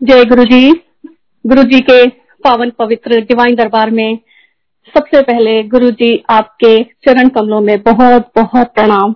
[0.00, 0.70] जय गुरु जी
[1.44, 2.06] गुरु जी के
[2.44, 4.18] पावन पवित्र डिवाइन दरबार में
[4.94, 9.14] सबसे पहले गुरु जी आपके चरण कमलों में बहुत बहुत प्रणाम।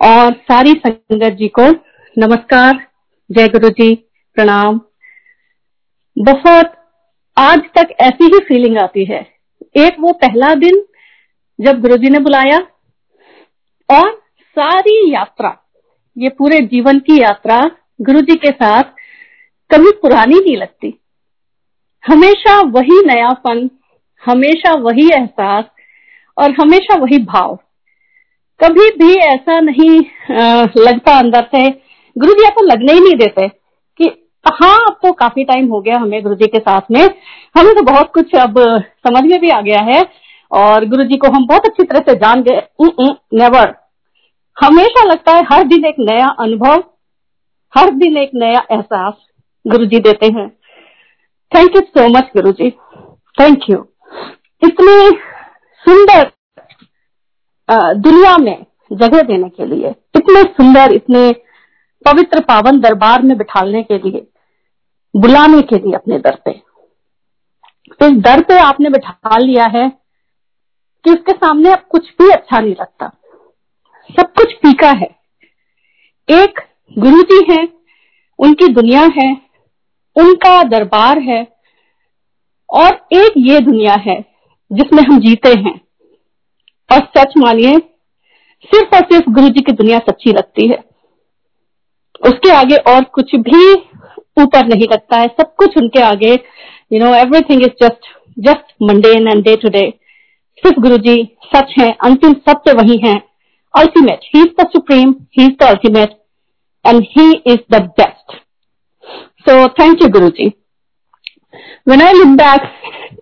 [0.00, 1.70] और सारी संगत जी को
[2.16, 2.86] नमस्कार,
[3.30, 3.94] जय गुरु जी
[4.36, 4.80] प्रणाम।
[6.16, 6.72] बहुत
[7.36, 9.26] आज तक ऐसी ही फीलिंग आती है।
[9.76, 10.82] एक वो पहला दिन
[11.58, 12.58] जब गुरु जी ने बुलाया
[13.88, 14.10] और
[14.56, 15.56] सारी यात्रा,
[16.16, 17.60] ये पूरे जीवन की यात्रा
[18.00, 19.00] गुरु जी के साथ
[19.72, 20.98] कभी पुरानी नहीं लगती।
[22.04, 23.68] हमेशा वही नयापन,
[24.22, 25.64] हमेशा वही एहसास
[26.36, 27.58] और हमेशा वही भाव।
[28.60, 29.98] कभी भी ऐसा नहीं
[30.78, 31.68] लगता अंदर से।
[32.16, 34.04] गुरु जी, आपको लगने ही नहीं देते कि
[34.46, 37.02] हाँ अब तो काफ़ी टाइम हो गया हमें गुरु जी के साथ में।
[37.54, 38.58] हमें तो बहुत कुछ अब
[39.06, 40.02] समझ में भी आ गया है
[40.50, 42.62] और गुरु जी को हम बहुत अच्छी तरह से जान गए।
[43.34, 43.74] नेवर
[44.56, 46.82] हमेशा लगता है हर दिन एक नया अनुभव,
[47.74, 49.14] हर दिन एक नया एहसास।
[49.64, 50.48] गुरु जी देते हैं।
[51.52, 52.70] Thank you so much Guru ji
[53.36, 53.76] thank you
[54.62, 55.10] इतनी
[55.84, 56.30] सुंदर
[57.68, 61.30] दुनिया में जगह देने के लिए, इतने सुंदर, इतने
[62.04, 64.26] पवित्र पावन दरबार में बिठाने के लिए,
[65.14, 66.52] बुलाने के लिए अपने दर पे।
[67.92, 69.88] तो इस दर पे आपने बिठा लिया है
[71.04, 73.08] कि उसके सामने अब कुछ भी अच्छा नहीं लगता।
[74.10, 75.08] सब कुछ फीका है।
[76.28, 76.60] एक
[76.96, 77.62] गुरु जी है,
[78.38, 79.30] उनकी दुनिया है
[80.16, 81.46] उनका दरबार है
[82.70, 84.20] और एक ये दुनिया है
[84.70, 85.74] जिसमें हम जीते हैं।
[86.90, 87.78] और सच मानिए,
[88.70, 90.76] सिर्फ़ और सिर्फ़ गुरु जी की दुनिया सच्ची लगती है।
[92.22, 93.72] उसके आगे और कुछ भी
[94.42, 99.28] ऊपर नहीं लगता है। सब कुछ उनके आगे you know everything is just just mundane
[99.28, 99.88] and day to day
[100.62, 101.16] सिर्फ़ गुरु जी
[101.46, 103.14] सच है, अंतिम सत्य वही है।
[103.74, 106.10] Ultimate he is the supreme he is the ultimate
[106.84, 108.40] and he is the best
[109.50, 110.52] thank you Guru ji
[111.88, 112.60] When I look back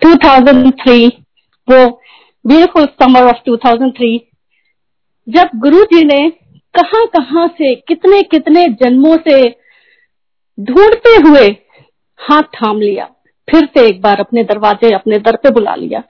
[0.05, 1.11] 2003,
[1.71, 2.01] वो
[2.47, 4.19] beautiful summer of 2003,
[5.29, 6.31] जब गुरु जी ने
[6.75, 9.51] कहाँ कहाँ से कितने कितने जन्मों से
[10.61, 11.57] ढूंढते हुए
[12.19, 13.05] हाथ थाम लिया
[13.51, 16.03] फिर से एक बार अपने दरवाजे अपने दर पे बुला लिया।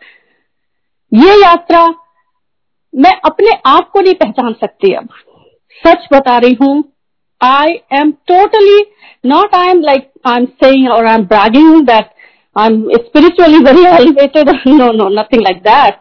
[1.15, 1.94] ये यात्रा
[2.94, 5.09] मैं अपने आप को नहीं पहचान सकती अब।
[5.87, 6.90] सच बता रही हूँ
[7.41, 8.81] I am totally
[9.27, 12.11] not I am saying और I am bragging that
[12.56, 16.01] I am spiritually very elevated no no nothing like that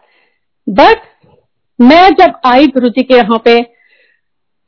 [0.66, 1.02] but
[1.78, 3.58] मैं जब आई गुरु जी के यहाँ पे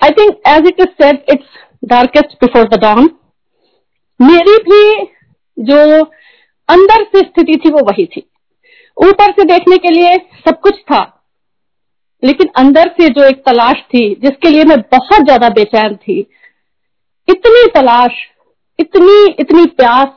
[0.01, 3.11] I think as it is said it's darkest before the dawn
[4.21, 5.07] मेरी भी
[5.57, 5.79] जो
[6.69, 8.23] अंदर से स्थिति थी वो वही थी।
[8.97, 10.17] ऊपर से देखने के लिए
[10.47, 11.01] सब कुछ था,
[12.23, 16.21] लेकिन अंदर से जो एक तलाश थी, जिसके लिए मैं बहुत ज़्यादा बेचैन थी
[17.29, 18.13] इतनी तलाश,
[18.79, 20.09] इतनी इतनी प्यास,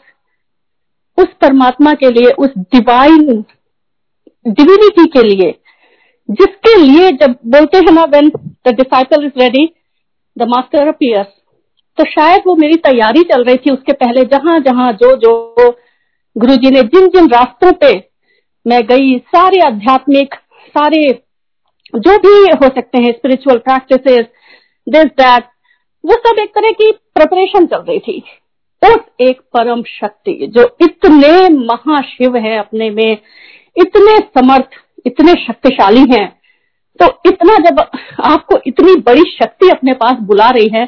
[1.18, 3.44] उस परमात्मा के लिए, उस डिवाइन
[4.48, 5.52] डिविनिटी के लिए,
[6.30, 8.30] जिसके लिए जब बोलते हैं ना when
[8.68, 9.66] the disciple is ready
[10.38, 11.28] the master appears
[11.98, 15.76] तो शायद वो मेरी तैयारी चल रही थी उसके पहले, जहाँ जहाँ, जो जो
[16.36, 17.94] गुरु जी ने जिन जिन रास्तों पे
[18.66, 20.36] मैं गई, सारे आध्यात्मिक,
[20.76, 21.02] सारे
[21.94, 24.26] जो भी हो सकते हैं स्पिरिचुअल प्रैक्टिसेस
[24.88, 25.44] दिस दैट
[26.06, 28.24] वो सब एक तरह की प्रिपरेशन चल रही थी।
[28.82, 33.18] उस एक परम शक्ति जो इतने महाशिव है अपने में,
[33.78, 34.70] इतने समर्थ,
[35.06, 36.28] इतने शक्तिशाली हैं
[37.00, 37.80] तो इतना जब
[38.26, 40.86] आपको इतनी बड़ी शक्ति अपने पास बुला रही है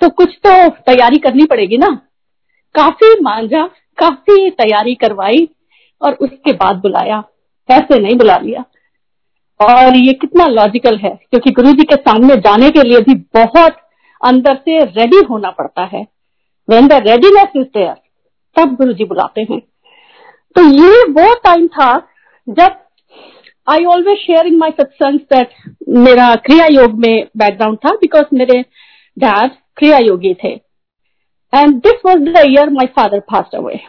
[0.00, 1.88] तो कुछ तो तैयारी करनी पड़ेगी ना।
[2.74, 3.64] काफ़ी मांझा
[3.98, 5.48] काफ़ी तैयारी करवाई
[6.00, 7.22] और उसके बाद बुलाया।
[7.68, 8.64] ऐसे नहीं बुला लिया।
[9.60, 13.76] और ये कितना लॉजिकल है, क्योंकि गुरु जी के सामने जाने के लिए भी बहुत
[14.20, 16.02] अंदर से रेडी होना पड़ता है।
[16.68, 17.94] When the readiness is there
[18.56, 19.60] तब गुरु जी बुलाते हैं।
[20.56, 21.96] तो ये वो टाइम था
[22.48, 22.76] जब
[23.68, 25.54] आई ऑलवेज शेयर इन माई सत्संग दैट
[25.88, 28.60] मेरा क्रिया योग में बैकग्राउंड था बिकॉज़ मेरे
[29.16, 30.52] डैड क्रिया योगी थे।
[31.52, 33.80] And this was the year my father passed away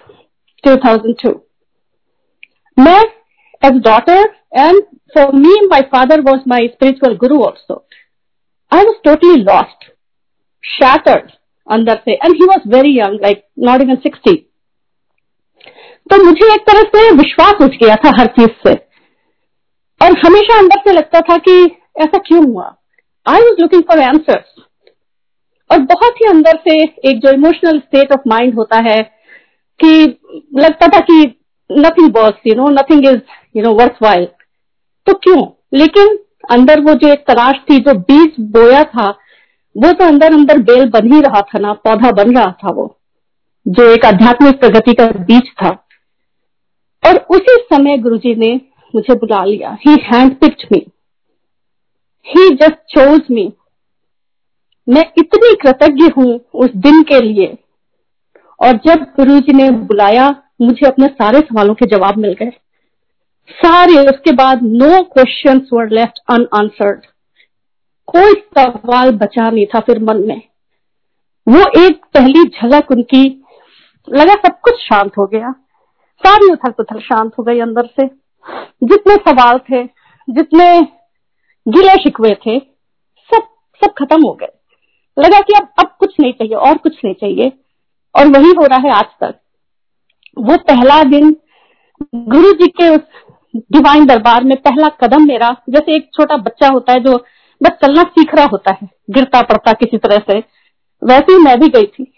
[0.64, 1.34] 2002
[2.78, 3.02] मैं,
[3.62, 4.24] as daughter
[4.64, 4.82] and
[5.14, 7.78] for me, my father was my spiritual guru also
[8.72, 9.88] i was totally lost
[10.72, 11.32] shattered
[11.68, 14.36] अंदर से and he was very young like not even sixty
[16.10, 18.74] तो मुझे एक तरह से विश्वास उठ गया था हर चीज़ से।
[20.02, 21.64] और हमेशा अंदर से लगता था कि
[21.98, 22.76] ऐसा क्यों हुआ?
[23.26, 24.56] I was looking for answers
[25.70, 29.02] और बहुत ही अंदर से एक जो इमोशनल स्टेट ऑफ़ माइंड होता है
[29.80, 30.20] कि
[30.56, 31.22] लगता था कि
[31.70, 33.22] nothing work you know nothing is
[33.56, 33.74] you know
[34.04, 34.26] worthwhile
[35.08, 35.42] तो क्यों?
[35.74, 36.18] लेकिन
[36.52, 39.12] अंदर वो जो एक तलाश थी, जो बीज बोया था
[39.78, 42.86] वो तो अंदर अंदर बेल बन ही रहा था ना, पौधा बन रहा था वो,
[43.66, 45.70] जो एक आध्यात्मिक प्रगति का बीच था।
[47.04, 48.50] और उसी समय गुरुजी ने
[48.96, 50.86] मुझे बुला लिया। He hand picked me
[52.28, 53.52] he just chose me
[54.88, 57.58] मैं इतनी कृतज्ञ हूँ उस दिन के लिए।
[58.60, 60.30] और जब गुरुजी ने बुलाया,
[60.62, 62.52] मुझे अपने सारे सवालों के जवाब मिल गए।
[63.50, 67.06] सारे उसके बाद no question were left unanswered
[68.18, 70.42] कोई सवाल बचा नहीं था फिर मन में।
[71.50, 73.44] वो एक पहली झलक उनकी,
[74.10, 75.52] लगा सब कुछ शांत हो गया।
[76.26, 78.08] सारी उथल पुथल शांत हो गई अंदर से।
[78.84, 79.84] जितने सवाल थे,
[80.30, 80.82] जितने
[81.68, 82.60] गिले शिकवे थे,
[83.34, 83.42] सब
[83.86, 84.48] सब खत्म हो गए।
[85.20, 87.52] लगा कि अब अब कुछ नहीं चाहिए, और कुछ नहीं चाहिए।
[88.16, 89.40] और वही हो रहा है आज तक।
[90.38, 91.36] वो पहला दिन
[92.16, 93.02] गुरु जी के उस
[93.56, 97.26] डिवाइन दरबार में पहला कदम मेरा, जैसे एक छोटा बच्चा होता है जो
[97.64, 100.44] बस चलना सीख रहा होता है, गिरता पड़ता किसी तरह से।
[101.02, 102.14] वैसे ही मैं भी गई थी।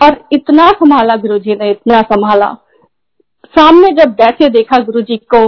[0.00, 2.56] और इतना संभाला गुरु जी ने, इतना संभाला।
[3.56, 5.44] सामने जब बैठे देखा गुरु जी को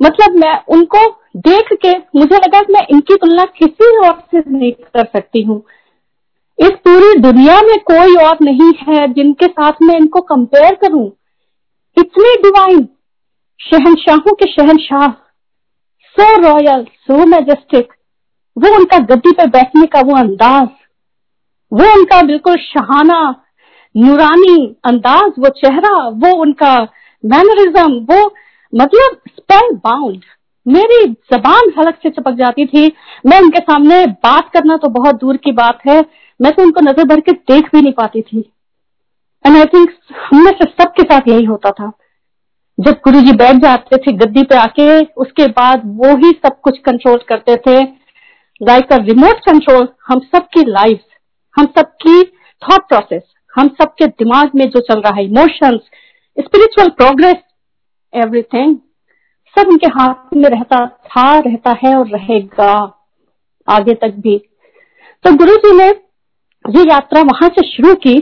[0.00, 4.72] मतलब मैं उनको देख के मुझे लगा कि मैं इनकी तुलना किसी और से नहीं
[4.72, 5.62] कर सकती हूँ।
[6.58, 11.06] इस पूरी दुनिया में कोई और नहीं है जिनके साथ मैं इनको कंपेयर करूँ।
[11.96, 12.88] इतने डिवाइन
[13.60, 15.25] शहनशाहों के शहनशाह।
[16.16, 17.92] So royal, so majestic.
[18.56, 20.68] वो उनका गद्दी पे बैठने का वो अंदाज,
[21.72, 23.18] वो उनका बिल्कुल शहाना,
[23.94, 26.76] नूरानी अंदाज, वो चेहरा, वो उनका
[27.24, 28.24] मैनरिज्म वो
[28.72, 30.24] मतलब स्पेल बाउंड
[30.66, 32.86] मेरी जबान हलक से चपक जाती थी।
[33.26, 36.00] मैं उनके सामने बात करना तो बहुत दूर की बात है।
[36.40, 38.38] मैं तो उनको नज़र भर के देख भी नहीं पाती थी।
[39.44, 39.90] एंड आई थिंक
[40.22, 41.90] हम से सबके साथ यही होता था।
[42.78, 46.78] जब गुरु जी बैठ जाते थे गद्दी पे आके, उसके बाद वो ही सब कुछ
[46.78, 47.82] कंट्रोल करते थे।
[48.60, 51.00] लाइक अ रिमोट कंट्रोल हम सबकी लाइफ
[51.54, 52.22] हम सबकी
[52.62, 53.22] थॉट प्रोसेस
[53.54, 55.80] हम सबके दिमाग में जो चल रहा है इमोशंस
[56.36, 57.36] स्पिरिचुअल प्रोग्रेस
[58.12, 58.76] एवरीथिंग
[59.56, 62.72] सब उनके हाथ में रहता था, रहता है और रहेगा
[63.68, 64.38] आगे तक भी।
[65.24, 65.88] तो गुरु जी ने
[66.64, 68.18] ये यात्रा वहाँ से शुरू की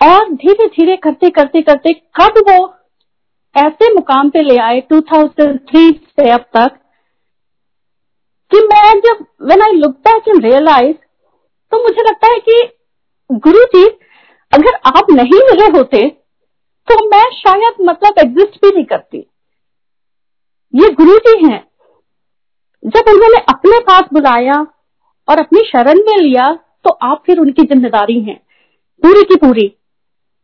[0.00, 2.58] और धीरे धीरे करते करते करते कब वो
[3.56, 6.76] ऐसे मुकाम पे ले आए 2003 से अब तक
[8.50, 10.96] कि मैं जब when I look back and realise
[11.72, 12.62] तो मुझे लगता है कि
[13.30, 13.84] गुरु जी,
[14.52, 16.08] अगर आप नहीं मिले होते
[16.88, 19.18] तो मैं शायद मतलब एग्जिस्ट भी नहीं करती।
[20.74, 21.58] ये गुरु जी हैं।
[22.82, 24.54] जब उन्होंने अपने पास बुलाया
[25.28, 26.52] और अपनी शरण में लिया
[26.84, 28.36] तो आप फिर उनकी ज़िम्मेदारी हैं।
[29.02, 29.72] पूरी की पूरी।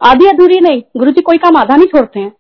[0.01, 2.33] आधी अधूरी नहीं, गुरु जी कोई काम आधा नहीं छोड़ते हैं।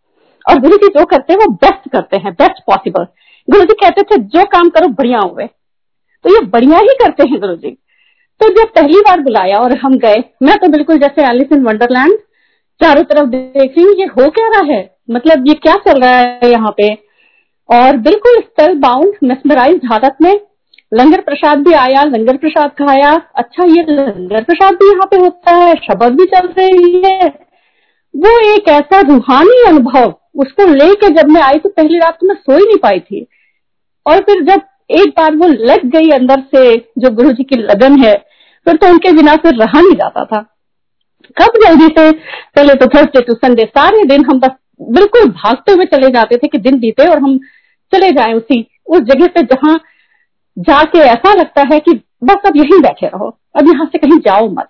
[0.46, 3.06] और गुरु जी जो करते हैं वो बेस्ट करते हैं बेस्ट पॉसिबल
[3.48, 5.46] गुरु जी कहते थे, जो काम करो, बढ़िया हुए।
[6.25, 7.70] तो ये बढ़िया ही करते हैं गुरु जी।
[8.40, 12.19] तो जब पहली बार बुलाया और हम गए, मैं तो बिल्कुल जैसे एलिस इन वंडरलैंड
[12.81, 14.96] चारों तरफ़ देख रही हूँ, ये हो क्या रहा है?
[15.10, 16.92] मतलब ये क्या चल रहा है यहाँ पे?
[17.69, 20.40] और बिल्कुल स्पेल बाउंड मेस्मराइज हालत में,
[20.94, 25.54] लंगर प्रसाद भी आया, लंगर प्रसाद खाया। अच्छा ये लंगर प्रसाद भी यहाँ पे होता
[25.54, 27.26] है, शब्द भी चल रही है।
[28.14, 32.34] वो एक ऐसा रूहानी अनुभव उसको लेके जब मैं आई तो पहली रात तो मैं
[32.36, 33.26] सो ही नहीं पाई थी।
[34.06, 34.60] और फिर जब
[34.92, 38.14] एक बार वो लग गई अंदर से जो गुरु जी की लगन है,
[38.66, 40.40] फिर तो उनके बिना फिर रहा नहीं जाता था।
[41.36, 44.56] कब जल्दी से, पहले तो थर्सडे टू संडे सारे दिन हम बस
[44.92, 47.38] बिल्कुल भागते हुए चले जाते थे कि दिन बीते और हम
[47.92, 49.78] चले जाए उसी, उस जगह पे जहाँ
[50.56, 51.92] जाके ऐसा लगता है कि
[52.25, 54.68] बस अब यहीं बैठे रहो, अब यहाँ से कहीं जाओ मत।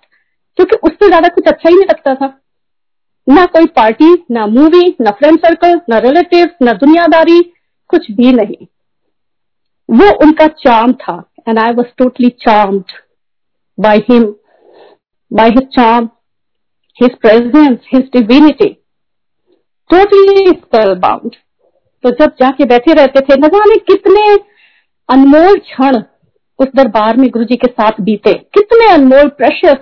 [0.57, 2.27] क्योंकि उससे ज़्यादा कुछ अच्छा ही नहीं लगता था।
[3.27, 7.41] ना कोई पार्टी, ना मूवी, ना फ्रेंड सर्कल ना रिलेटिव ना दुनियादारी,
[7.89, 8.65] कुछ भी नहीं।
[9.89, 12.91] वो उनका चार्म था and I was totally charmed
[13.77, 14.23] by him
[15.31, 16.09] by his charm
[16.97, 18.69] his presence his divinity
[19.89, 20.47] totally
[20.99, 21.35] spellbound
[22.03, 24.23] तो जब जाके बैठे रहते थे न जाने कितने
[25.09, 25.97] अनमोल क्षण
[26.59, 29.77] उस दरबार में गुरु जी के साथ बीते। कितने अनमोल प्रेशस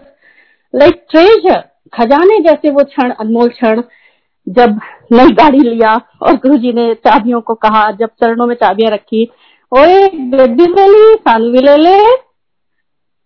[0.73, 1.63] लाइक ट्रेजर
[1.93, 3.81] खजाने जैसे वो क्षण, अनमोल क्षण,
[4.47, 4.79] जब
[5.11, 9.23] नई गाड़ी लिया और गुरु जी ने चाबियों को कहा, जब चरणों में चाबियाँ रखी,
[9.71, 11.97] ओए गड्डी ले ली सानू ले ले।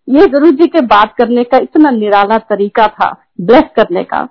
[0.08, 4.22] ये गुरु जी के बात करने का इतना निराला तरीका था, ब्लेस करने का।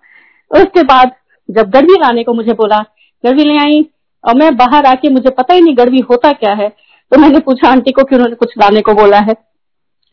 [0.51, 1.11] उसके बाद
[1.49, 2.79] जब गड़वी लाने को मुझे बोला
[3.23, 3.85] गड़वी ले आई,
[4.23, 6.69] और मैं बाहर आके, मुझे पता ही नहीं गड़वी होता क्या है
[7.11, 9.33] तो मैंने पूछा, आंटी को कि उन्होंने कुछ लाने को बोला है?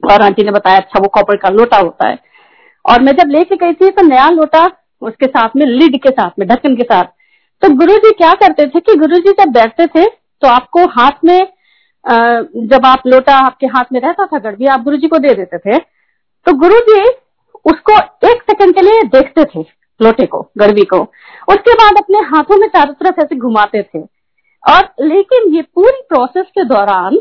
[0.03, 2.19] और आंटी ने बताया अच्छा वो कॉपर का लोटा होता है।
[2.87, 4.65] और मैं जब लेके गई थी तो नया लोटा
[5.03, 7.05] उसके साथ में, लिड के साथ में, ढक्कन के साथ।
[7.63, 11.25] तो गुरु जी क्या करते थे कि गुरु जी जब बैठते थे तो आपको हाथ
[11.25, 11.47] में
[12.05, 15.59] जब आप लोटा आपके हाथ में रहता था गड़बी आप गुरु जी को दे देते
[15.59, 17.01] थे। तो गुरु जी
[17.65, 17.97] उसको
[18.29, 19.61] एक सेकंड के लिए देखते थे,
[20.01, 21.01] लोटे को गड़बी को।
[21.49, 24.01] उसके बाद अपने हाथों में चारों तरफ़ ऐसे घुमाते थे।
[24.65, 27.19] और लेकिन ये पूरी प्रोसेस के दौरान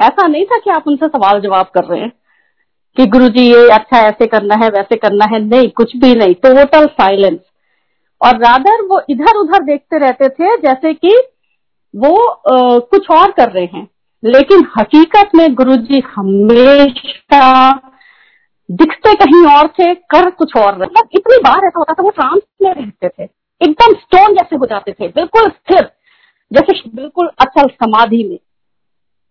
[0.00, 2.12] ऐसा नहीं था कि आप उनसे सवाल जवाब कर रहे हैं।
[2.96, 6.34] कि गुरु जी ये अच्छा ऐसे करना है वैसे करना है नहीं कुछ भी नहीं
[6.34, 7.38] टोटल साइलेंस
[8.20, 11.16] और रादर वो इधर उधर देखते रहते थे जैसे कि
[11.94, 13.88] वो आ, कुछ और कर रहे हैं.
[14.24, 17.72] लेकिन हकीकत में गुरु जी हमेशा
[18.70, 22.42] दिखते कहीं और थे कर कुछ और मतलब इतनी बार ऐसा होता था वो ट्रांस
[22.62, 23.28] में रहते थे.
[23.60, 25.90] एकदम स्टोन जैसे हो जाते थे बिल्कुल स्थिर
[26.52, 28.38] जैसे बिल्कुल अचल समाधि में.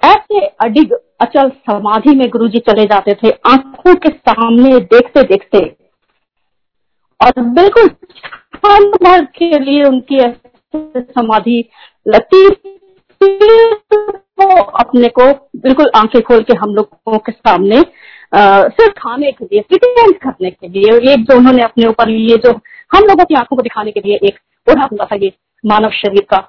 [0.03, 5.59] ऐसे अडिग अचल समाधि में गुरु जी चले जाते थे, आँखों के सामने देखते देखते,
[7.19, 10.19] और बिल्कुल क्षण भर के लिए उनकी
[10.73, 11.63] समाधि
[12.05, 12.47] लगती
[14.39, 15.25] वो अपने को
[15.63, 17.81] बिल्कुल आँखें खोल के हम लोगों के सामने
[18.35, 19.61] सिर्फ़ खाने के लिए
[20.15, 22.51] करने के लिए, एक जो उन्होंने अपने ऊपर ये जो
[22.91, 25.31] हम लोगों की आँखों को दिखाने के लिए एक ओढ़ा हुआ था, ये
[25.63, 26.39] मानव शरीर का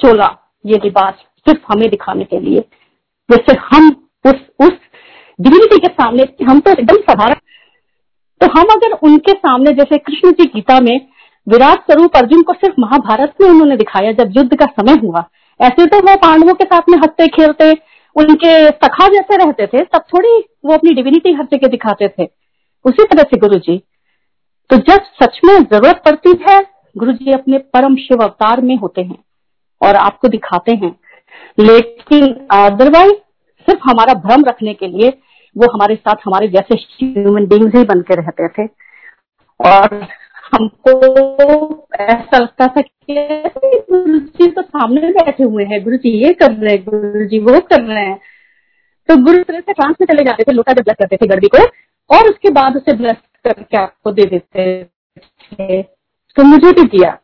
[0.00, 0.28] चोला,
[0.64, 1.14] ये लिबास
[1.46, 2.64] सिर्फ़ हमें दिखाने के लिए।
[3.32, 4.72] जैसे हम उस उस
[5.40, 7.34] डिविनिटी के सामने, हम तो एकदम साधारण
[8.40, 11.06] तो हम अगर उनके सामने, जैसे कृष्ण जी गीता में
[11.48, 15.24] विराट स्वरूप अर्जुन को सिर्फ़ महाभारत में उन्होंने दिखाया जब युद्ध का समय हुआ,
[15.60, 17.72] ऐसे तो वो पांडवों के साथ में हँसते, खेलते,
[18.16, 22.28] उनके सखा जैसे रहते थे, तब थोड़ी वो अपनी डिविनिटी हर जगह दिखाते थे।
[22.84, 23.78] उसी तरह से गुरु जी।
[24.70, 26.66] तो जब सच में ज़रूरत पड़ती है,
[26.98, 29.24] गुरु जी अपने परम शिव अवतार में होते हैं
[29.82, 30.96] और आपको दिखाते हैं।
[31.58, 33.14] लेकिन अदरवाइज़
[33.62, 35.08] सिर्फ़ हमारा भ्रम रखने के लिए
[35.56, 38.66] वो हमारे साथ, हमारे जैसे ह्यूमन बींग्स ही बन के रहते थे।
[39.60, 40.06] और
[40.54, 40.92] हमको
[42.00, 43.14] ऐसा लगता था कि
[43.90, 47.38] गुरु जी तो सामने बैठे हुए हैं गुरु जी ये कर रहे हैं गुरु जी
[47.38, 48.18] वो कर रहे हैं।
[49.08, 51.46] तो गुरु तरह से ट्रांस में चले जाते थे, लोटा जब ब्लस करते थे गड़बी
[51.46, 51.64] को,
[52.16, 55.82] और उसके बाद उसे ब्लस करके आपको दे देते थे।
[56.36, 57.18] तो मुझे भी दिया।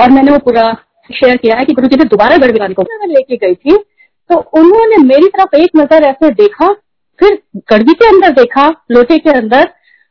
[0.00, 0.72] और मैंने वो पूरा
[1.14, 3.76] शेयर किया है कि गुरु जी ने दोबारा गड़बी वाली को लेके गई थी।
[4.30, 6.72] तो उन्होंने मेरी तरफ़ एक नज़र ऐसे देखा,
[7.18, 9.70] फिर गड़बी के अंदर देखा, लोटे के अंदर,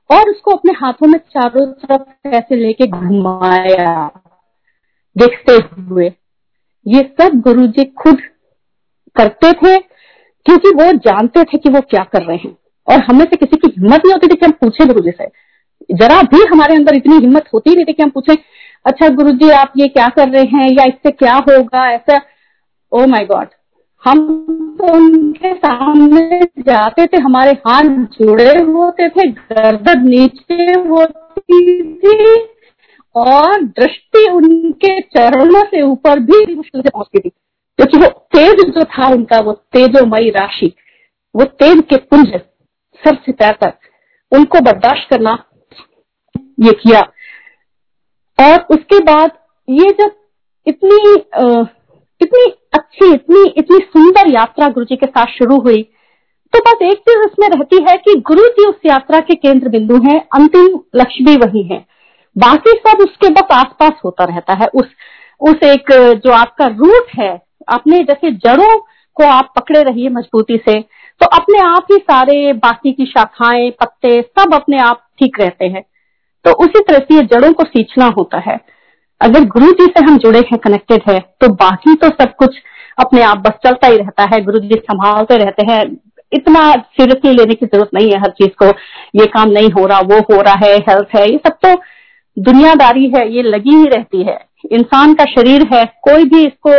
[0.09, 4.11] और उसको अपने हाथों में चारों तरफ़ ऐसे लेके घुमाया,
[5.15, 6.11] देखते हुए।
[6.85, 8.21] ये सब गुरु जी खुद
[9.15, 9.77] करते थे,
[10.45, 13.67] क्योंकि वो जानते थे कि वो क्या कर रहे हैं। और हमें से किसी की
[13.67, 15.27] हिम्मत नहीं होती थी कि हम पूछे गुरु जी से।
[15.95, 18.37] जरा भी हमारे अंदर इतनी हिम्मत होती नहीं थी कि हम पूछे
[18.85, 20.67] अच्छा गुरु जी आप ये क्या कर रहे हैं?
[20.71, 21.89] या इससे क्या होगा?
[21.91, 22.21] ऐसा
[22.91, 23.47] ओ माई गॉड
[24.05, 24.19] हम
[24.91, 32.35] उनके सामने जाते थे, हमारे हाथ जुड़े होते थे, गर्दन नीचे होती थी
[33.15, 38.83] और दृष्टि उनके चरणों से ऊपर भी मुश्किल से पहुँचती थी। क्योंकि वो तेज जो
[38.83, 40.73] था उनका, वो तेजोमयी राशि,
[41.35, 42.27] वो तेज के पुंज
[43.01, 43.77] सर से पैर तक
[44.31, 45.37] उनको बर्दाश्त करना
[46.59, 47.01] ये किया।
[48.39, 49.31] और उसके बाद
[49.67, 50.11] ये जब
[50.67, 51.15] इतनी
[52.21, 55.81] इतनी अच्छी, इतनी इतनी सुंदर यात्रा गुरु जी के साथ शुरू हुई।
[56.53, 59.97] तो बस एक चीज़ उसमें रहती है कि गुरु जी उस यात्रा के केंद्र बिंदु
[59.97, 61.85] हैं, अंतिम लक्ष्य भी वही है।
[62.35, 64.87] बाकी सब उसके बस आसपास होता रहता है। उस
[65.41, 65.91] उस एक,
[66.25, 68.77] जो आपका रूट है, अपने जैसे जड़ों
[69.17, 70.79] को आप पकड़े रहिए मजबूती से
[71.21, 75.83] तो अपने आप ही सारे बाकी की शाखाएँ, पत्ते सब अपने आप ठीक रहते हैं।
[76.45, 78.59] तो उसी तरह से ये जड़ों को सींचना होता है।
[79.21, 82.55] अगर गुरु जी से हम जुड़े हैं कनेक्टेड है तो बाकी तो सब कुछ
[82.97, 85.83] अपने आप बस चलता ही रहता है गुरु जी संभालते रहते हैं।
[86.31, 88.65] इतना सीरियसली लेने की ज़रूरत नहीं है हर चीज़ को।
[89.15, 91.73] ये काम नहीं हो रहा, वो हो रहा है हेल्थ है, ये सब तो
[92.37, 94.37] दुनियादारी है, ये लगी ही रहती है।
[94.71, 96.77] इंसान का शरीर है, कोई भी इसको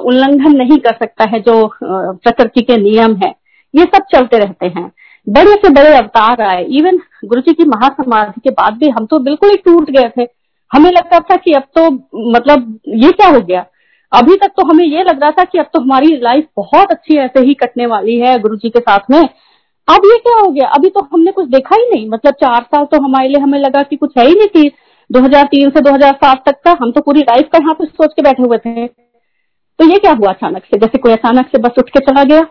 [0.00, 3.32] उल्लंघन नहीं कर सकता है जो प्रकृति के नियम है।
[3.74, 4.90] ये सब चलते रहते हैं।
[5.26, 9.18] बड़े से बड़े अवतार आए। इवन गुरु जी की महासमाधि के बाद भी हम तो
[9.20, 10.24] बिल्कुल ही टूट गए थे।
[10.70, 11.90] हमें लगता था कि अब तो
[12.30, 13.64] मतलब ये क्या हो गया?
[14.12, 17.16] अभी तक तो हमें ये लग रहा था कि अब तो हमारी लाइफ बहुत अच्छी
[17.16, 20.68] ऐसे ही कटने वाली है गुरु जी के साथ में। अब ये क्या हो गया?
[20.68, 23.82] अभी तो हमने कुछ देखा ही नहीं। मतलब चार साल तो हमारे लिए हमें लगा
[23.82, 24.70] कि कुछ है ही नहीं थी
[25.10, 28.42] 2003 से 2007 तक का हम तो पूरी लाइफ का यहाँ पे सोच के बैठे
[28.42, 30.78] हुए थे। तो ये क्या हुआ अचानक से?
[30.78, 32.46] जैसे कोई अचानक से बस उठ के चला गया।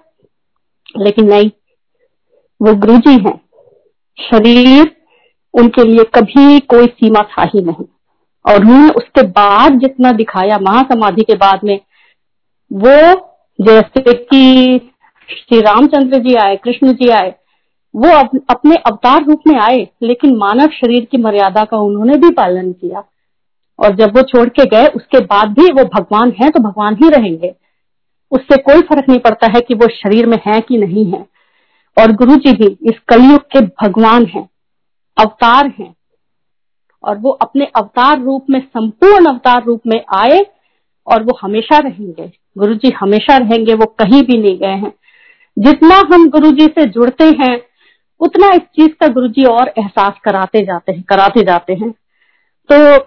[0.97, 1.50] लेकिन नहीं,
[2.62, 3.39] वो गुरु जी हैं।
[4.17, 4.95] शरीर
[5.53, 7.86] उनके लिए कभी कोई सीमा था ही नहीं।
[8.48, 11.80] और उन्होंने उसके बाद जितना दिखाया महासमाधि के बाद में
[12.74, 12.96] वो
[13.62, 14.80] जैसे कि
[15.30, 17.36] श्री रामचंद्र जी आए कृष्ण जी आए
[17.96, 22.30] वो अप, अपने अवतार रूप में आए लेकिन मानव शरीर की मर्यादा का उन्होंने भी
[22.30, 23.04] पालन किया।
[23.80, 27.10] और जब वो छोड़ के गए उसके बाद भी वो भगवान है तो भगवान ही
[27.10, 27.56] रहेंगे।
[28.32, 31.25] उससे कोई फ़र्क नहीं पड़ता है कि वो शरीर में है कि नहीं है।
[31.98, 34.50] और गुरु जी भी इस कलयुग के भगवान हैं
[35.18, 35.94] अवतार हैं।
[37.04, 40.46] और वो अपने अवतार रूप में, संपूर्ण अवतार रूप में आए
[41.08, 44.94] और वो हमेशा रहेंगे। गुरु जी हमेशा रहेंगे, वो कहीं भी नहीं गए हैं।
[45.60, 47.62] जितना हम गुरु जी से जुड़ते हैं,
[48.22, 51.92] उतना इस चीज़ का गुरु जी और एहसास कराते जाते हैं, कराते जाते हैं।
[52.70, 52.98] तो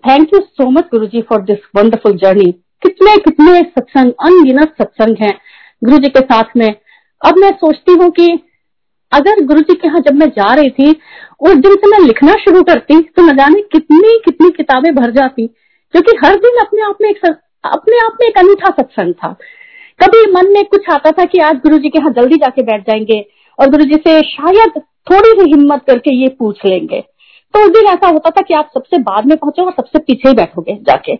[0.00, 2.52] thank you so much Guru ji for this wonderful journey
[2.82, 5.38] कितने कितने सत्संग, अनगिनत सत्संग हैं
[5.84, 6.74] गुरु जी के साथ में।
[7.24, 8.26] अब मैं सोचती हूँ कि
[9.16, 10.90] अगर गुरु जी के यहाँ जब मैं जा रही थी,
[11.40, 15.46] उस दिन से मैं लिखना शुरू करती तो न जाने कितनी कितनी किताबें भर जाती,
[15.94, 17.24] क्योंकि हर दिन अपने आप में एक
[17.64, 19.32] अपने आप में एक अनूठा सत्संग था।
[20.00, 22.82] कभी मन में कुछ आता था कि आज गुरु जी के यहाँ जल्दी जाके बैठ
[22.82, 23.24] जाएँगे,
[23.58, 24.80] और गुरु जी से शायद
[25.10, 28.70] थोड़ी सी हिम्मत करके ये पूछ लेंगे। तो उस दिन ऐसा होता था कि आप
[28.74, 31.14] सबसे बाद में पहुंचो और सबसे पीछे ही बैठोगे जाके।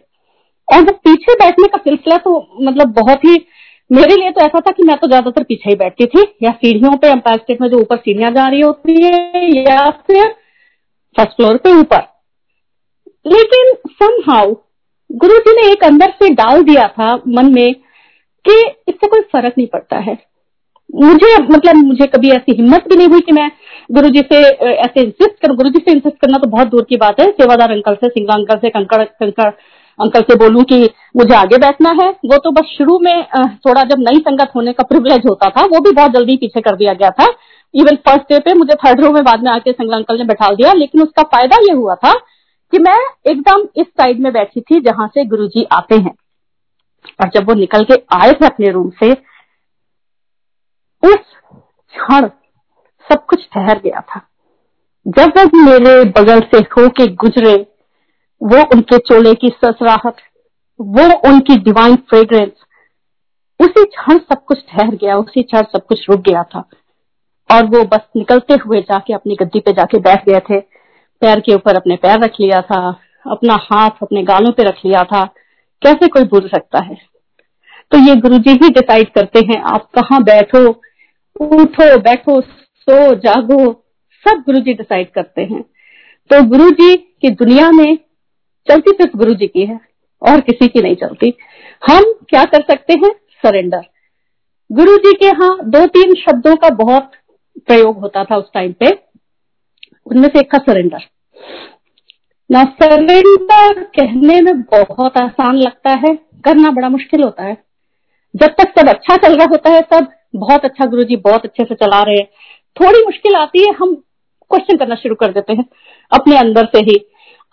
[0.68, 3.36] और वो पीछे बैठने का सिलसिला तो मतलब बहुत ही
[3.90, 6.96] मेरे लिए तो ऐसा था कि मैं तो ज़्यादातर पीछे ही बैठती थी, या सीढ़ियों
[6.96, 10.28] पे एम्पायर स्टेट में जो ऊपर सीढ़ियाँ जा रही होती है, या फिर
[11.16, 12.02] फ़र्स्ट फ्लोर पे ऊपर।
[13.26, 14.54] लेकिन समहाउ
[15.10, 17.74] गुरु जी ने एक अंदर से डाल दिया था मन में
[18.44, 20.16] कि इससे कोई फ़र्क नहीं पड़ता है।
[20.94, 23.50] मुझे मतलब मुझे कभी ऐसी हिम्मत भी नहीं हुई कि मैं
[23.90, 26.96] गुरु जी से ऐसे इंसिस्ट करूँ। गुरु जी से इंसिस्ट करना तो बहुत दूर की
[26.96, 29.50] बात है। सेवादार अंकल से सिंगा अंकल से, कंकड़ कंकड़
[29.98, 30.78] अंकल से बोलूँ कि
[31.16, 33.24] मुझे आगे बैठना है। वो तो बस शुरू में
[33.58, 36.76] थोड़ा जब नई संगत होने का प्रिविलेज होता था, वो भी बहुत जल्दी पीछे कर
[36.76, 37.26] दिया गया था।
[37.74, 40.50] इवन फ़र्स्ट डे पे मुझे थर्ड रो में बाद में आके संगला अंकल ने बैठा
[40.50, 42.12] दिया, लेकिन उसका फ़ायदा ये हुआ था
[42.72, 42.98] कि मैं
[43.30, 46.14] एकदम इस साइड में बैठी थी जहाँ से गुरुजी आते हैं।
[47.20, 49.10] और जब वो निकल के आए थे अपने रूम से,
[51.02, 51.18] उस
[51.94, 52.28] क्षण
[53.06, 54.20] सब कुछ ठहर गया था।
[55.06, 57.54] जब वो मेरे बगल से होके गुजरे
[58.42, 60.14] वो उनके चोले की ससराहट,
[60.80, 62.50] वो उनकी डिवाइन फ्रेग्रेंस
[63.60, 66.68] उसी क्षण सब कुछ ठहर गया, उसी क्षण सब कुछ रुक गया था।
[67.52, 70.60] और वो बस निकलते हुए जाके अपनी गद्दी पे जाके बैठ गए थे।
[71.20, 73.00] पैर के ऊपर अपने पैर रख लिया था,
[73.30, 75.24] अपना हाथ अपने गालों पे रख लिया था।
[75.82, 76.98] कैसे कोई भूल सकता है?
[77.90, 80.68] तो ये गुरु जी ही डिसाइड करते हैं, आप कहाँ बैठो?
[81.40, 83.84] उठो, बैठो, सो, जागो,
[84.28, 85.62] सब गुरु जी डिसाइड करते हैं।
[86.30, 87.98] तो गुरु जी की दुनिया में
[88.68, 89.78] चलती सिर्फ़ गुरु जी की है,
[90.22, 91.32] और किसी की नहीं चलती।
[91.82, 93.10] हम क्या कर सकते हैं?
[93.42, 93.84] सरेंडर
[94.70, 97.10] गुरु जी के यहाँ दो तीन शब्दों का बहुत
[97.66, 98.90] प्रयोग होता था उस टाइम पे।
[100.06, 101.04] उनमें से एक था सरेंडर
[102.50, 107.56] ना सरेंडर कहने में बहुत आसान लगता है, करना बड़ा मुश्किल होता है।
[108.34, 111.64] जब तक सब अच्छा चल रहा होता है सब बहुत अच्छा गुरु जी बहुत अच्छे
[111.64, 112.26] से चला रहे हैं।
[112.76, 115.64] थोड़ी मुश्किल आती है, हम क्वेश्चन करना शुरू कर देते हैं,
[116.12, 116.96] अपने अंदर से ही।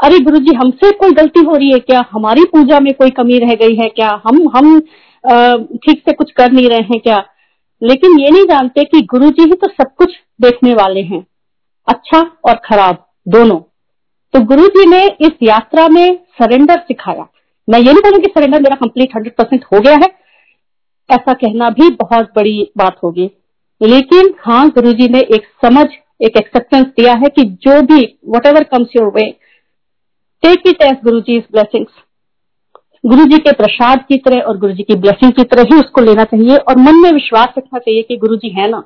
[0.03, 2.03] अरे गुरु जी, हमसे कोई गलती हो रही है क्या?
[2.11, 4.09] हमारी पूजा में कोई कमी रह गई है क्या?
[4.25, 4.79] हम हम
[5.77, 7.17] ठीक से कुछ कर नहीं रहे हैं क्या?
[7.81, 11.25] लेकिन ये नहीं जानते कि गुरु जी ही तो सब कुछ देखने वाले हैं।
[11.87, 13.59] अच्छा और खराब, दोनों।
[14.33, 17.27] तो गुरु जी ने इस यात्रा में सरेंडर सिखाया।
[17.67, 20.07] मैं ये नहीं बोलूँगी सरेंडर मेरा कंप्लीट हंड्रेड परसेंट हो गया है।
[21.09, 23.29] ऐसा कहना भी बहुत बड़ी बात होगी।
[23.81, 25.85] लेकिन हाँ गुरु जी ने एक समझ,
[26.21, 28.01] एक एक्सेप्टेंस दिया है कि जो भी
[28.47, 29.25] whatever comes your way
[30.43, 31.91] take it as Guru ji blessings
[33.03, 36.01] गुरु जी के प्रसाद की तरह और गुरु जी की ब्लेसिंग की तरह ही उसको
[36.01, 38.83] लेना चाहिए और मन में विश्वास रखना चाहिए कि गुरु जी है ना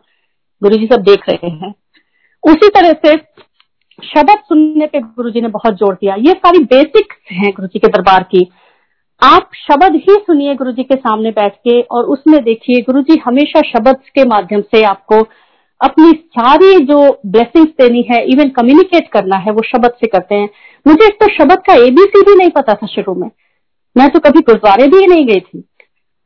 [0.62, 1.74] गुरु जी सब देख रहे हैं
[2.44, 3.16] उसी तरह से
[4.04, 7.80] शब्द सुनने पे गुरु जी ने बहुत ज़ोर दिया ये सारी बेसिक हैं गुरु जी
[7.80, 8.48] के दरबार की
[9.22, 13.18] आप शब्द ही सुनिए गुरु जी के सामने बैठ के और उसमें देखिए गुरु जी
[13.18, 15.22] हमेशा शब्द के माध्यम से आपको
[15.82, 20.50] अपनी सारी जो ब्लेसिंग्स देनी है इवन कम्युनिकेट करना है, वो शब्द से करते हैं।
[20.86, 23.30] मुझे तो शब्द का एबीसी भी नहीं पता था शुरू में।
[23.96, 25.64] मैं तो कभी गुरुद्वारे भी नहीं गई थी।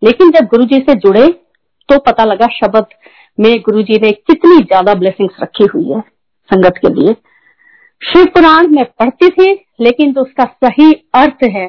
[0.01, 1.27] लेकिन जब गुरु जी से जुड़े
[1.89, 2.85] तो पता लगा शब्द
[3.37, 5.99] में गुरु जी ने कितनी ज़्यादा ब्लेसिंग्स रखी हुई है
[6.49, 7.13] संगत के लिए।
[8.01, 11.67] शिव पुराण में पढ़ती थी, लेकिन जो उसका सही अर्थ है,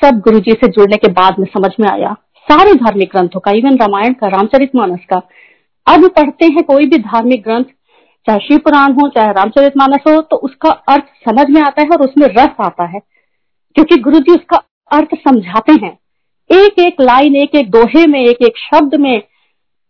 [0.00, 2.12] सब गुरु जी से जुड़ने के बाद में समझ में आया।
[2.48, 5.20] सारे धार्मिक ग्रंथों का इवन रामायण का रामचरित मानस का
[5.86, 7.64] अब पढ़ते हैं कोई भी धार्मिक ग्रंथ,
[8.26, 11.88] चाहे शिव पुराण हो, चाहे रामचरित मानस हो तो उसका अर्थ समझ में आता है
[11.88, 13.00] और उसमें रस आता है,
[13.76, 14.56] क्योंकि गुरु जी उसका
[14.90, 15.98] अर्थ समझाते हैं।
[16.50, 19.22] एक एक लाइन एक एक दोहे में एक एक शब्द में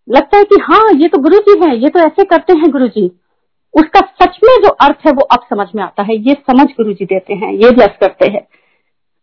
[0.08, 2.88] लगता है कि हाँ ये तो गुरु जी है, ये तो ऐसे करते हैं गुरु
[2.88, 3.10] जी
[3.74, 6.92] उसका सच में जो अर्थ है वो अब समझ में आता है, ये समझ गुरु
[6.92, 8.46] जी देते हैं, ये ब्लेस करते हैं।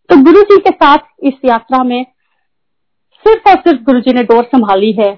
[0.09, 2.03] तो गुरु जी के साथ इस यात्रा में
[3.25, 5.11] सिर्फ़ और सिर्फ़ गुरु जी ने डोर संभाली है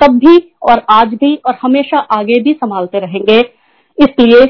[0.00, 3.38] तब भी और आज भी और हमेशा आगे भी संभालते रहेंगे।
[3.98, 4.46] इसलिए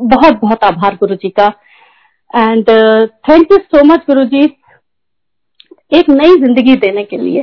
[0.00, 1.46] बहुत बहुत आभार गुरु जी का।
[2.30, 2.70] And
[3.28, 4.44] thank you so much Guru ji
[5.92, 7.40] एक नई ज़िंदगी देने के लिए।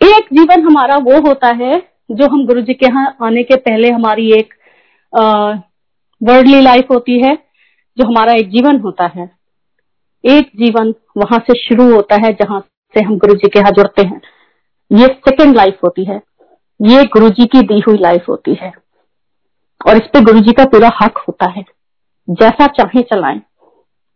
[0.00, 1.78] एक जीवन हमारा वो होता है
[2.10, 4.54] जो हम गुरु जी के यहाँ आने के पहले हमारी एक
[5.12, 7.34] वर्ल्डली लाइफ होती है,
[7.96, 9.30] जो हमारा एक जीवन होता है।
[10.24, 12.60] एक जीवन वहाँ से शुरू होता है जहाँ
[12.94, 14.20] से हम गुरु जी के यहाँ जुड़ते हैं।
[14.90, 16.20] ये सेकेंड लाइफ होती है।
[16.80, 18.72] ये गुरु जी की दी हुई लाइफ होती है।
[19.88, 21.64] और इस पे गुरु जी का पूरा हक होता है।
[22.30, 23.40] जैसा चाहे चलाएँ।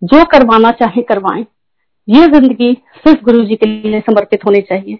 [0.02, 1.46] जो करवाना चाहे करवाएँ।
[2.08, 4.98] ये ज़िंदगी सिर्फ़ गुरु जी के लिए समर्पित होनी चाहिए।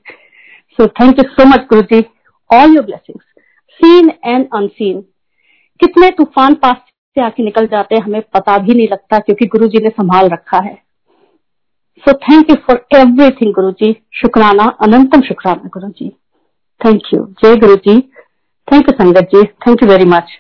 [0.79, 2.05] So thank you so much Guru ji
[2.51, 3.25] all your blessings
[3.81, 5.01] seen and unseen
[5.81, 6.77] कितने तूफ़ान पास
[7.17, 10.29] से आके निकल जाते हैं, हमें पता भी नहीं लगता क्योंकि गुरु जी ने संभाल
[10.29, 10.83] रखा है।
[12.03, 16.09] So thank you for everything Guru ji शुक्राना अनंतम शुक्राना गुरु जी
[16.81, 18.01] थैंक यू जय गुरु जी
[18.69, 20.39] थैंक यू संगत जी थैंक यू वेरी मच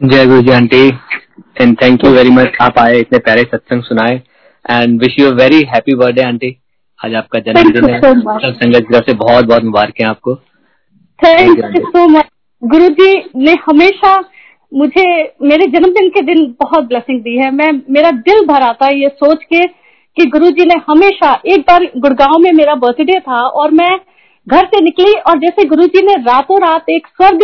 [0.00, 0.86] जय Guru ji aunty
[1.60, 4.20] and thank you very much आप आए इतने प्यारे सत्संग सुनाए.
[4.64, 6.56] And wish you very happy birthday aunty
[7.00, 10.34] आज आपका जन्मदिन है। सब संगत तरफ़ से बहुत बहुत मुबारक है आपको।
[11.18, 12.28] थैंक यू सो मच
[12.62, 14.16] गुरु जी ने हमेशा
[14.72, 15.04] मुझे
[15.42, 19.08] मेरे जन्मदिन के दिन बहुत ब्लेसिंग दी है। मैं मेरा दिल भर आता है ये
[19.16, 19.64] सोच के
[20.16, 23.96] कि गुरु जी ने हमेशा, एक बार गुड़गांव में मेरा बर्थडे था और मैं
[24.46, 27.42] घर से निकली और जैसे गुरु जी ने रातों रात एक स्वर्ग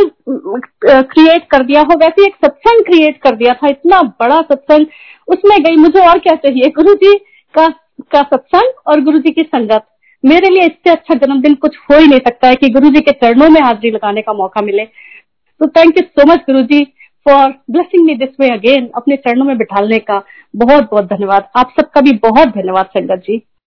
[0.85, 4.87] क्रिएट कर दिया हो, वैसे एक सत्संग क्रिएट कर दिया था, इतना बड़ा सत्संग।
[5.29, 6.71] उसमें गई, मुझे और क्या चाहिए?
[6.77, 7.15] गुरु जी
[7.55, 7.69] का
[8.13, 9.87] का सत्संग और गुरु जी की संगत।
[10.25, 13.13] मेरे लिए इससे अच्छा जन्मदिन कुछ हो ही नहीं सकता है कि गुरु जी के
[13.13, 16.81] चरणों में हाजिरी लगाने का मौका मिले। तो thank you so much Guru ji
[17.27, 20.23] for blessing me this way again अपने चरणों में बिठाने का
[20.57, 23.43] बहुत बहुत धन्यवाद। आप सबका भी बहुत धन्यवाद संगत जी।